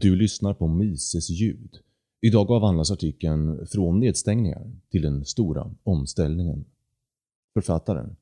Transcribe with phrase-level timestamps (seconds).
[0.00, 1.78] Du lyssnar på Mises ljud.
[2.20, 6.64] Idag avhandlas artikeln “Från nedstängningar till den stora omställningen”.
[7.54, 8.16] Författaren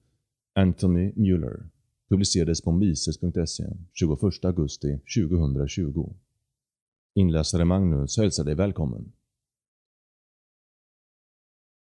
[0.54, 1.68] Anthony Mueller
[2.08, 6.12] publicerades på mises.se 21 augusti 2020.
[7.14, 9.12] Inläsare Magnus hälsar dig välkommen.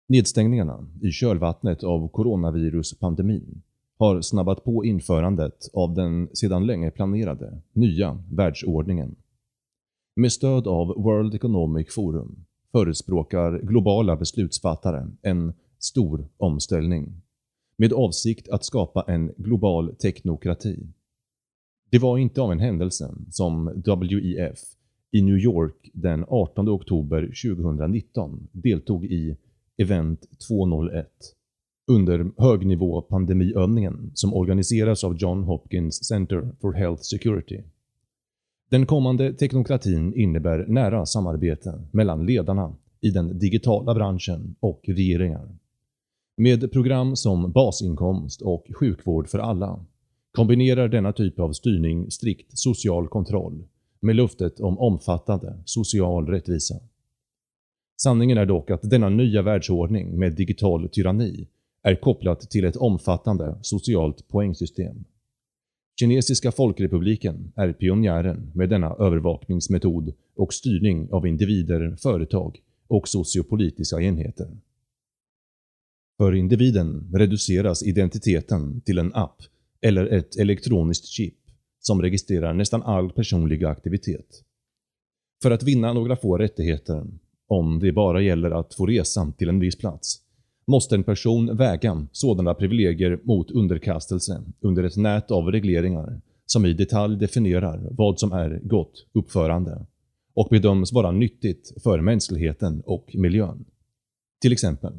[0.08, 3.62] Nedstängningarna i kölvattnet av coronaviruspandemin
[3.98, 9.16] har snabbat på införandet av den sedan länge planerade nya världsordningen.
[10.18, 17.22] Med stöd av World Economic Forum förespråkar globala beslutsfattare en stor omställning
[17.78, 20.86] med avsikt att skapa en global teknokrati.
[21.90, 24.58] Det var inte av en händelse som WEF
[25.12, 29.36] i New York den 18 oktober 2019 deltog i
[29.76, 31.08] Event 201
[31.90, 37.62] under högnivå pandemiövningen som organiseras av John Hopkins Center for Health Security.
[38.70, 45.48] Den kommande teknokratin innebär nära samarbete mellan ledarna i den digitala branschen och regeringar.
[46.36, 49.84] Med program som basinkomst och sjukvård för alla
[50.32, 53.64] kombinerar denna typ av styrning strikt social kontroll
[54.00, 56.74] med luftet om omfattande social rättvisa.
[58.02, 61.48] Sanningen är dock att denna nya världsordning med digital tyranni
[61.82, 65.04] är kopplat till ett omfattande socialt poängsystem.
[66.00, 72.58] Kinesiska folkrepubliken är pionjären med denna övervakningsmetod och styrning av individer, företag
[72.88, 74.48] och sociopolitiska enheter.
[76.18, 79.42] För individen reduceras identiteten till en app
[79.80, 81.38] eller ett elektroniskt chip
[81.80, 84.42] som registrerar nästan all personlig aktivitet.
[85.42, 87.06] För att vinna några få rättigheter,
[87.46, 90.25] om det bara gäller att få resan till en viss plats,
[90.66, 96.72] måste en person väga sådana privilegier mot underkastelse under ett nät av regleringar som i
[96.72, 99.86] detalj definierar vad som är gott uppförande
[100.34, 103.64] och bedöms vara nyttigt för mänskligheten och miljön.
[104.40, 104.92] Till exempel,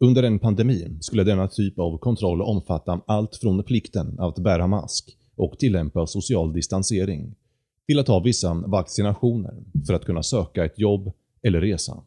[0.00, 5.16] under en pandemi skulle denna typ av kontroll omfatta allt från plikten att bära mask
[5.36, 7.34] och tillämpa social distansering
[7.86, 9.54] till att ha vissa vaccinationer
[9.86, 12.02] för att kunna söka ett jobb eller resa.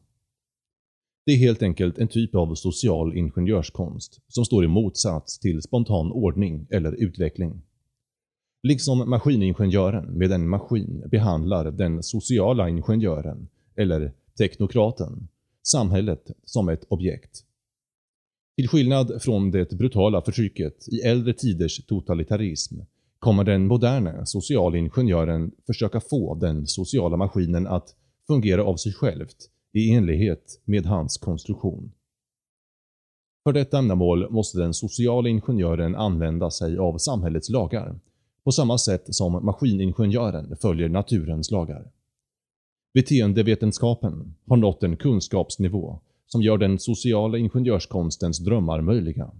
[1.28, 6.12] Det är helt enkelt en typ av social ingenjörskonst som står i motsats till spontan
[6.12, 7.62] ordning eller utveckling.
[8.64, 15.28] Liksom maskiningenjören med en maskin behandlar den sociala ingenjören, eller teknokraten,
[15.64, 17.44] samhället som ett objekt.
[18.56, 22.80] Till skillnad från det brutala förtrycket i äldre tiders totalitarism
[23.20, 27.96] kommer den moderna socialingenjören försöka få den sociala maskinen att
[28.28, 29.50] fungera av sig självt
[29.80, 31.92] i enlighet med hans konstruktion.
[33.44, 38.00] För detta ändamål måste den sociala ingenjören använda sig av samhällets lagar,
[38.44, 41.92] på samma sätt som maskiningenjören följer naturens lagar.
[42.94, 49.32] Beteendevetenskapen har nått en kunskapsnivå som gör den sociala ingenjörskonstens drömmar möjliga.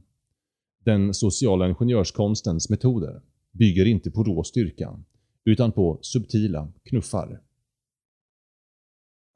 [0.86, 3.22] Den sociala ingenjörskonstens metoder
[3.52, 5.00] bygger inte på rå styrka,
[5.46, 7.42] utan på subtila knuffar.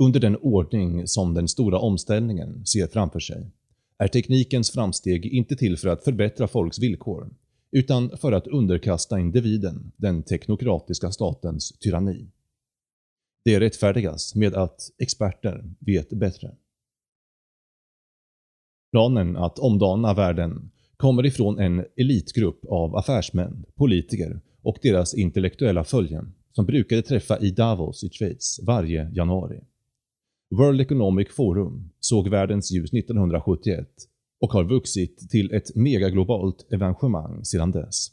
[0.02, 3.52] Under den ordning som den stora omställningen ser framför sig
[3.98, 7.30] är teknikens framsteg inte till för att förbättra folks villkor,
[7.72, 12.28] utan för att underkasta individen den teknokratiska statens tyranni.
[13.46, 16.56] Det rättfärdigas med att experter vet bättre.
[18.92, 26.34] Planen att omdana världen kommer ifrån en elitgrupp av affärsmän, politiker och deras intellektuella följen
[26.52, 29.62] som brukade träffa i Davos i Schweiz varje januari.
[30.54, 33.88] World Economic Forum såg världens ljus 1971
[34.42, 38.08] och har vuxit till ett megaglobalt evenemang sedan dess.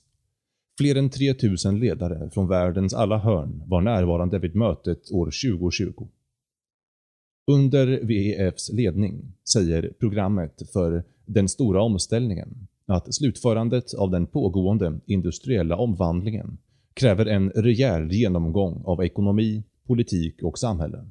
[0.78, 6.08] Fler än 3000 ledare från världens alla hörn var närvarande vid mötet år 2020.
[7.50, 15.76] Under WEFs ledning säger programmet för den stora omställningen att slutförandet av den pågående industriella
[15.76, 16.58] omvandlingen
[16.94, 21.04] kräver en rejäl genomgång av ekonomi, politik och samhälle.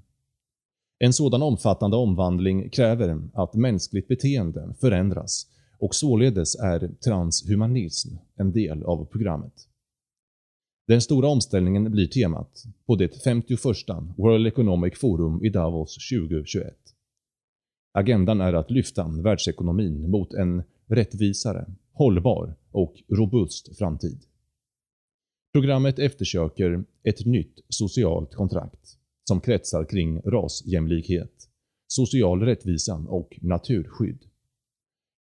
[0.99, 5.47] En sådan omfattande omvandling kräver att mänskligt beteende förändras
[5.79, 9.53] och således är transhumanism en del av programmet.
[10.87, 13.59] Den stora omställningen blir temat på det 51
[14.17, 16.77] World Economic Forum i Davos 2021.
[17.93, 24.23] Agendan är att lyfta världsekonomin mot en rättvisare, hållbar och robust framtid.
[25.53, 28.96] Programmet eftersöker ett nytt socialt kontrakt
[29.27, 31.49] som kretsar kring rasjämlikhet,
[31.87, 34.19] social rättvisa och naturskydd.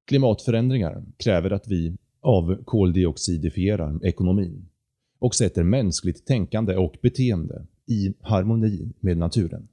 [0.07, 4.69] Klimatförändringar kräver att vi avkoldioxidifierar ekonomin
[5.19, 9.69] och sätter mänskligt tänkande och beteende i harmoni med naturen.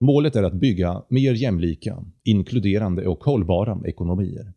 [0.00, 4.52] Målet är att bygga mer jämlika, inkluderande och hållbara ekonomier.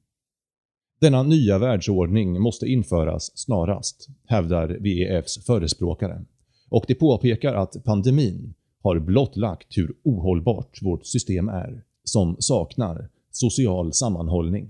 [1.01, 6.25] Denna nya världsordning måste införas snarast, hävdar WEFs förespråkare
[6.69, 13.94] och det påpekar att pandemin har blottlagt hur ohållbart vårt system är, som saknar social
[13.94, 14.69] sammanhållning.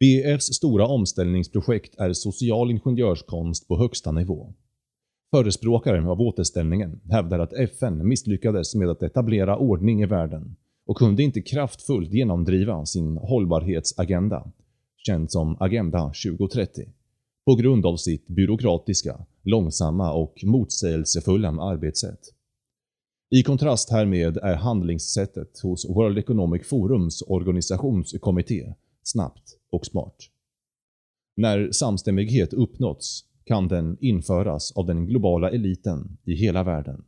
[0.00, 4.54] BEFs stora omställningsprojekt är social ingenjörskonst på högsta nivå.
[5.30, 10.56] Förespråkaren av återställningen hävdar att FN misslyckades med att etablera ordning i världen
[10.86, 14.52] och kunde inte kraftfullt genomdriva sin hållbarhetsagenda,
[14.96, 16.88] känd som Agenda 2030,
[17.46, 22.20] på grund av sitt byråkratiska, långsamma och motsägelsefulla arbetssätt.
[23.30, 30.16] I kontrast härmed är handlingssättet hos World Economic Forums organisationskommitté snabbt och smart.
[31.36, 37.04] När samstämmighet uppnåtts kan den införas av den globala eliten i hela världen.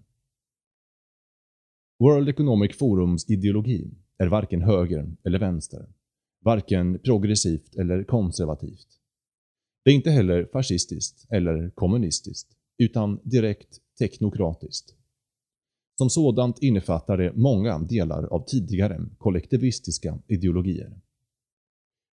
[1.98, 5.86] World Economic Forums ideologi är varken höger eller vänster,
[6.44, 8.97] varken progressivt eller konservativt.
[9.88, 12.48] Det är inte heller fascistiskt eller kommunistiskt,
[12.78, 14.94] utan direkt teknokratiskt.
[15.98, 21.00] Som sådant innefattar det många delar av tidigare kollektivistiska ideologier.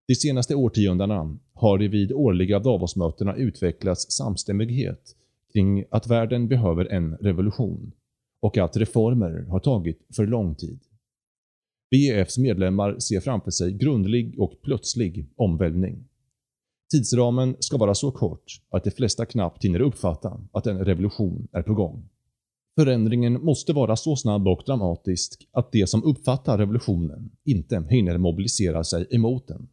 [0.08, 5.16] De senaste årtiondena har det vid årliga Davosmötena utvecklats samstämmighet
[5.52, 7.92] kring att världen behöver en revolution
[8.40, 10.80] och att reformer har tagit för lång tid.
[11.90, 16.08] WEFs medlemmar ser framför sig grundlig och plötslig omvälvning.
[16.90, 21.62] Tidsramen ska vara så kort att de flesta knappt hinner uppfatta att en revolution är
[21.62, 22.08] på gång.
[22.78, 28.84] Förändringen måste vara så snabb och dramatisk att de som uppfattar revolutionen inte hinner mobilisera
[28.84, 29.68] sig emot den.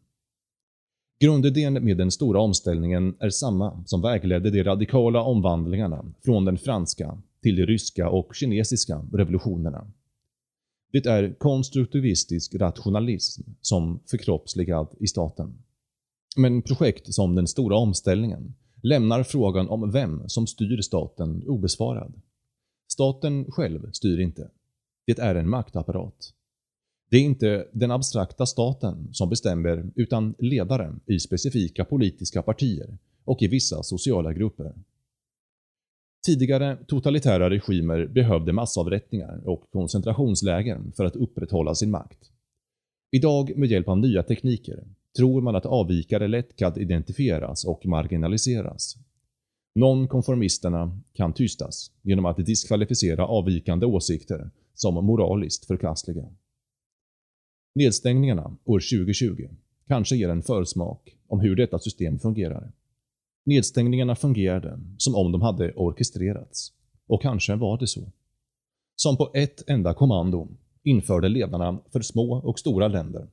[1.21, 7.17] Grundidén med den stora omställningen är samma som vägledde de radikala omvandlingarna från den franska
[7.41, 9.91] till de ryska och kinesiska revolutionerna.
[10.91, 15.53] Det är konstruktivistisk rationalism som förkroppsligad i staten.
[16.37, 22.21] Men projekt som den stora omställningen lämnar frågan om vem som styr staten obesvarad.
[22.91, 24.49] Staten själv styr inte.
[25.05, 26.33] Det är en maktapparat.
[27.09, 33.41] Det är inte den abstrakta staten som bestämmer utan ledare i specifika politiska partier och
[33.41, 34.73] i vissa sociala grupper.
[36.25, 42.31] Tidigare totalitära regimer behövde massavrättningar och koncentrationsläger för att upprätthålla sin makt.
[43.11, 44.87] Idag med hjälp av nya tekniker
[45.17, 48.97] tror man att avvikare lätt kan identifieras och marginaliseras.
[49.75, 56.29] Nonkonformisterna kan tystas genom att diskvalificera avvikande åsikter som moraliskt förkastliga.
[57.75, 59.49] Nedstängningarna år 2020
[59.87, 62.71] kanske ger en försmak om hur detta system fungerar.
[63.45, 66.73] Nedstängningarna fungerade som om de hade orkestrerats.
[67.07, 68.11] Och kanske var det så.
[68.95, 70.47] Som på ett enda kommando
[70.83, 73.27] införde ledarna för små och stora länder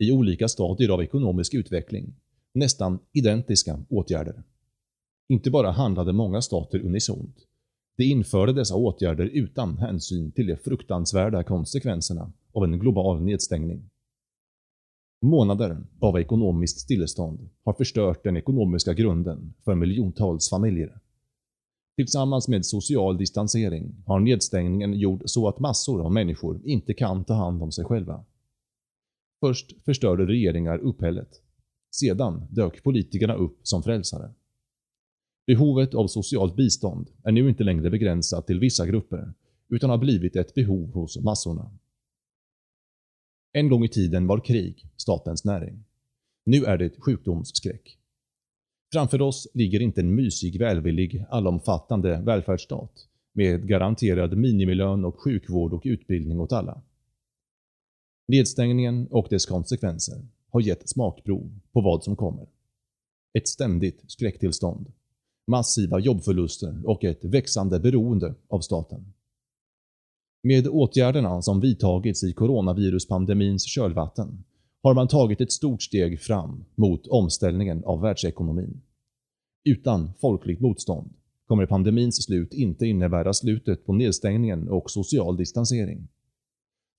[0.00, 2.14] i olika stadier av ekonomisk utveckling
[2.54, 4.42] nästan identiska åtgärder.
[5.28, 7.36] Inte bara handlade många stater unisont.
[7.96, 13.90] De införde dessa åtgärder utan hänsyn till de fruktansvärda konsekvenserna av en global nedstängning.
[15.22, 21.00] Månader av ekonomiskt stillestånd har förstört den ekonomiska grunden för miljontals familjer.
[21.96, 27.34] Tillsammans med social distansering har nedstängningen gjort så att massor av människor inte kan ta
[27.34, 28.24] hand om sig själva.
[29.40, 31.42] Först förstörde regeringar upphället.
[31.90, 34.30] Sedan dök politikerna upp som frälsare.
[35.46, 39.34] Behovet av socialt bistånd är nu inte längre begränsat till vissa grupper,
[39.68, 41.70] utan har blivit ett behov hos massorna.
[43.52, 45.84] En gång i tiden var krig statens näring.
[46.44, 47.98] Nu är det sjukdomsskräck.
[48.92, 55.82] Framför oss ligger inte en mysig, välvillig, allomfattande välfärdsstat med garanterad minimilön och sjukvård och
[55.84, 56.82] utbildning åt alla.
[58.30, 62.46] Nedstängningen och dess konsekvenser har gett smakprov på vad som kommer.
[63.38, 64.92] Ett ständigt skräcktillstånd,
[65.46, 69.12] massiva jobbförluster och ett växande beroende av staten.
[70.42, 74.44] Med åtgärderna som vidtagits i coronaviruspandemins kölvatten
[74.82, 78.80] har man tagit ett stort steg fram mot omställningen av världsekonomin.
[79.64, 81.10] Utan folkligt motstånd
[81.46, 86.08] kommer pandemins slut inte innebära slutet på nedstängningen och social distansering.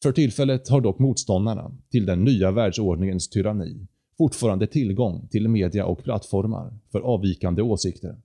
[0.03, 6.03] För tillfället har dock motståndarna till den nya världsordningens tyranni fortfarande tillgång till media och
[6.03, 8.22] plattformar för avvikande åsikter.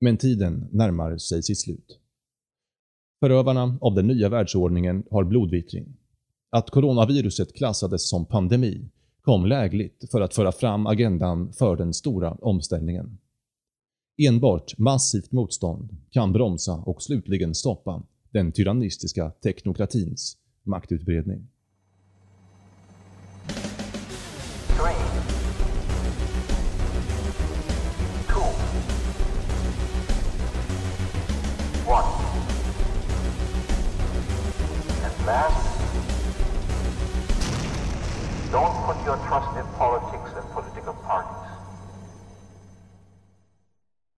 [0.00, 1.98] Men tiden närmar sig sitt slut.
[3.20, 5.96] Förövarna av den nya världsordningen har blodvittring.
[6.50, 8.88] Att coronaviruset klassades som pandemi
[9.20, 13.18] kom lägligt för att föra fram agendan för den stora omställningen.
[14.28, 20.36] Enbart massivt motstånd kan bromsa och slutligen stoppa den tyrannistiska teknokratins
[20.66, 21.46] maktutbredning.
[35.26, 35.56] last,
[38.52, 39.93] don't put your trust in politics.